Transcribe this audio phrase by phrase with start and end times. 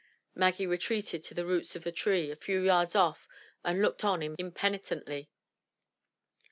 [0.33, 3.27] Maggie retreated to the roots of a tree a few yards off
[3.63, 5.29] and looked on impenitently.